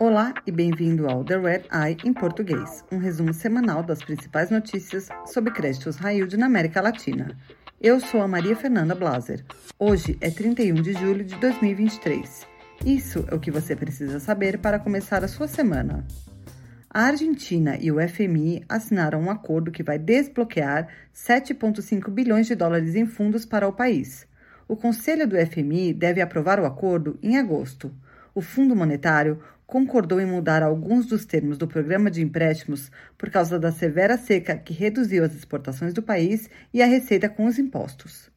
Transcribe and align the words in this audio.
Olá 0.00 0.34
e 0.44 0.50
bem-vindo 0.50 1.08
ao 1.08 1.22
The 1.22 1.38
Red 1.38 1.62
Eye 1.72 1.96
em 2.04 2.12
português, 2.12 2.84
um 2.90 2.98
resumo 2.98 3.32
semanal 3.32 3.82
das 3.82 4.02
principais 4.02 4.50
notícias 4.50 5.08
sobre 5.26 5.52
créditos 5.52 5.96
high 5.96 6.26
na 6.36 6.46
América 6.46 6.80
Latina. 6.80 7.36
Eu 7.80 8.00
sou 8.00 8.20
a 8.20 8.26
Maria 8.26 8.56
Fernanda 8.56 8.94
Blaser. 8.94 9.44
Hoje 9.78 10.18
é 10.20 10.28
31 10.28 10.74
de 10.74 10.92
julho 10.94 11.24
de 11.24 11.36
2023. 11.36 12.46
Isso 12.84 13.24
é 13.30 13.34
o 13.34 13.38
que 13.38 13.50
você 13.50 13.76
precisa 13.76 14.18
saber 14.18 14.58
para 14.58 14.78
começar 14.78 15.22
a 15.22 15.28
sua 15.28 15.46
semana. 15.46 16.04
A 16.92 17.04
Argentina 17.04 17.76
e 17.80 17.92
o 17.92 17.96
FMI 18.08 18.64
assinaram 18.68 19.20
um 19.20 19.30
acordo 19.30 19.70
que 19.70 19.84
vai 19.84 19.98
desbloquear 19.98 20.88
7,5 21.14 22.10
bilhões 22.10 22.48
de 22.48 22.56
dólares 22.56 22.96
em 22.96 23.06
fundos 23.06 23.46
para 23.46 23.68
o 23.68 23.72
país. 23.72 24.28
O 24.70 24.76
Conselho 24.76 25.26
do 25.26 25.34
FMI 25.34 25.92
deve 25.92 26.20
aprovar 26.20 26.60
o 26.60 26.64
acordo 26.64 27.18
em 27.20 27.36
agosto. 27.36 27.92
O 28.32 28.40
Fundo 28.40 28.76
Monetário 28.76 29.42
concordou 29.66 30.20
em 30.20 30.26
mudar 30.26 30.62
alguns 30.62 31.06
dos 31.06 31.24
termos 31.24 31.58
do 31.58 31.66
programa 31.66 32.08
de 32.08 32.22
empréstimos 32.22 32.88
por 33.18 33.28
causa 33.30 33.58
da 33.58 33.72
severa 33.72 34.16
seca 34.16 34.56
que 34.56 34.72
reduziu 34.72 35.24
as 35.24 35.34
exportações 35.34 35.92
do 35.92 36.00
país 36.00 36.48
e 36.72 36.80
a 36.80 36.86
receita 36.86 37.28
com 37.28 37.46
os 37.46 37.58
impostos. 37.58 38.30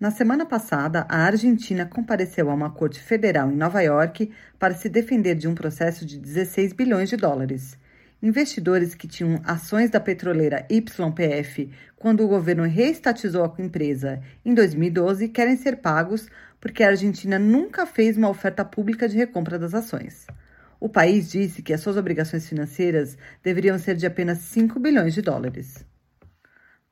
Na 0.00 0.10
semana 0.10 0.46
passada, 0.46 1.04
a 1.06 1.18
Argentina 1.18 1.84
compareceu 1.84 2.50
a 2.50 2.54
uma 2.54 2.70
corte 2.70 2.98
federal 2.98 3.50
em 3.52 3.56
Nova 3.56 3.82
York 3.82 4.32
para 4.58 4.72
se 4.72 4.88
defender 4.88 5.34
de 5.34 5.46
um 5.46 5.54
processo 5.54 6.06
de 6.06 6.18
16 6.18 6.72
bilhões 6.72 7.10
de 7.10 7.16
dólares. 7.18 7.76
Investidores 8.22 8.94
que 8.94 9.06
tinham 9.06 9.40
ações 9.44 9.90
da 9.90 10.00
petroleira 10.00 10.66
YPF 10.70 11.70
quando 11.96 12.24
o 12.24 12.28
governo 12.28 12.64
reestatizou 12.64 13.44
a 13.44 13.62
empresa 13.62 14.22
em 14.44 14.54
2012 14.54 15.28
querem 15.28 15.56
ser 15.56 15.76
pagos 15.76 16.28
porque 16.58 16.82
a 16.82 16.88
Argentina 16.88 17.38
nunca 17.38 17.84
fez 17.84 18.16
uma 18.16 18.28
oferta 18.28 18.64
pública 18.64 19.08
de 19.08 19.16
recompra 19.16 19.58
das 19.58 19.74
ações. 19.74 20.26
O 20.80 20.88
país 20.88 21.30
disse 21.30 21.62
que 21.62 21.72
as 21.72 21.80
suas 21.80 21.96
obrigações 21.96 22.48
financeiras 22.48 23.16
deveriam 23.42 23.78
ser 23.78 23.96
de 23.96 24.06
apenas 24.06 24.38
5 24.38 24.80
bilhões 24.80 25.14
de 25.14 25.22
dólares. 25.22 25.84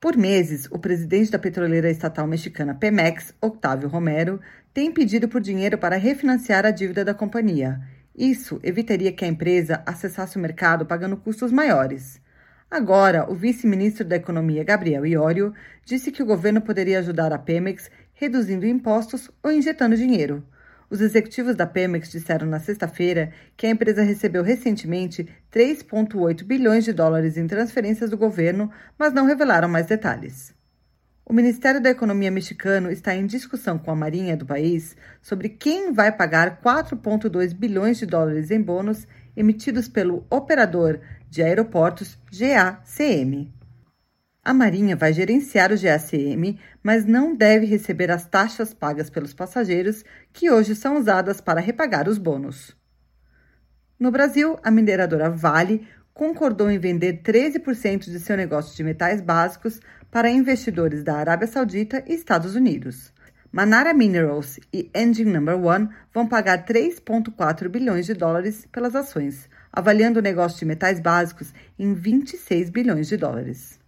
Por 0.00 0.16
meses, 0.16 0.66
o 0.70 0.78
presidente 0.80 1.30
da 1.30 1.38
petroleira 1.38 1.88
estatal 1.88 2.26
mexicana 2.26 2.74
Pemex, 2.74 3.32
Octávio 3.40 3.88
Romero, 3.88 4.40
tem 4.74 4.90
pedido 4.90 5.28
por 5.28 5.40
dinheiro 5.40 5.78
para 5.78 5.96
refinanciar 5.96 6.66
a 6.66 6.72
dívida 6.72 7.04
da 7.04 7.14
companhia. 7.14 7.80
Isso 8.16 8.60
evitaria 8.62 9.12
que 9.12 9.24
a 9.24 9.28
empresa 9.28 9.82
acessasse 9.86 10.36
o 10.36 10.40
mercado 10.40 10.84
pagando 10.84 11.16
custos 11.16 11.50
maiores. 11.50 12.20
Agora, 12.70 13.30
o 13.30 13.34
vice-ministro 13.34 14.04
da 14.04 14.16
Economia, 14.16 14.64
Gabriel 14.64 15.04
Iorio, 15.04 15.54
disse 15.84 16.10
que 16.10 16.22
o 16.22 16.26
governo 16.26 16.60
poderia 16.60 16.98
ajudar 16.98 17.32
a 17.32 17.38
Pemex 17.38 17.90
reduzindo 18.14 18.66
impostos 18.66 19.30
ou 19.42 19.50
injetando 19.50 19.96
dinheiro. 19.96 20.42
Os 20.88 21.00
executivos 21.00 21.56
da 21.56 21.66
Pemex 21.66 22.10
disseram 22.10 22.46
na 22.46 22.60
sexta-feira 22.60 23.32
que 23.56 23.66
a 23.66 23.70
empresa 23.70 24.02
recebeu 24.02 24.42
recentemente 24.42 25.26
3,8 25.50 26.44
bilhões 26.44 26.84
de 26.84 26.92
dólares 26.92 27.38
em 27.38 27.46
transferências 27.46 28.10
do 28.10 28.18
governo, 28.18 28.70
mas 28.98 29.12
não 29.12 29.24
revelaram 29.24 29.68
mais 29.68 29.86
detalhes. 29.86 30.54
O 31.24 31.32
Ministério 31.32 31.80
da 31.80 31.90
Economia 31.90 32.30
mexicano 32.30 32.90
está 32.90 33.14
em 33.14 33.26
discussão 33.26 33.78
com 33.78 33.90
a 33.90 33.96
Marinha 33.96 34.36
do 34.36 34.44
país 34.44 34.96
sobre 35.20 35.48
quem 35.48 35.92
vai 35.92 36.10
pagar 36.10 36.60
4,2 36.60 37.54
bilhões 37.54 37.98
de 37.98 38.06
dólares 38.06 38.50
em 38.50 38.60
bônus 38.60 39.06
emitidos 39.36 39.88
pelo 39.88 40.26
operador 40.28 41.00
de 41.30 41.42
aeroportos 41.42 42.18
GACM. 42.30 43.52
A 44.44 44.52
Marinha 44.52 44.96
vai 44.96 45.12
gerenciar 45.12 45.70
o 45.72 45.80
GACM, 45.80 46.58
mas 46.82 47.06
não 47.06 47.36
deve 47.36 47.64
receber 47.64 48.10
as 48.10 48.26
taxas 48.26 48.74
pagas 48.74 49.08
pelos 49.08 49.32
passageiros, 49.32 50.04
que 50.32 50.50
hoje 50.50 50.74
são 50.74 50.98
usadas 50.98 51.40
para 51.40 51.60
repagar 51.60 52.08
os 52.08 52.18
bônus. 52.18 52.76
No 53.96 54.10
Brasil, 54.10 54.58
a 54.64 54.70
mineradora 54.72 55.30
Vale 55.30 55.86
concordou 56.14 56.70
em 56.70 56.78
vender 56.78 57.22
13% 57.22 58.04
de 58.04 58.20
seu 58.20 58.36
negócio 58.36 58.76
de 58.76 58.84
metais 58.84 59.20
básicos 59.20 59.80
para 60.10 60.30
investidores 60.30 61.02
da 61.02 61.16
Arábia 61.16 61.46
Saudita 61.46 62.04
e 62.06 62.14
Estados 62.14 62.54
Unidos. 62.54 63.12
Manara 63.50 63.92
Minerals 63.92 64.58
e 64.72 64.90
Engine 64.94 65.30
Number 65.30 65.62
One 65.62 65.88
vão 66.12 66.26
pagar 66.26 66.64
3,4 66.64 67.68
bilhões 67.68 68.06
de 68.06 68.14
dólares 68.14 68.66
pelas 68.72 68.94
ações, 68.94 69.48
avaliando 69.70 70.20
o 70.20 70.22
negócio 70.22 70.58
de 70.58 70.64
metais 70.64 71.00
básicos 71.00 71.52
em 71.78 71.92
26 71.92 72.70
bilhões 72.70 73.08
de 73.08 73.16
dólares. 73.16 73.78